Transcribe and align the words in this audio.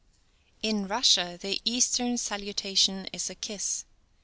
In 0.63 0.87
Russia, 0.87 1.37
the 1.39 1.61
Easter 1.63 2.17
salutation 2.17 3.05
is 3.13 3.29
a 3.29 3.35
kiss. 3.35 3.85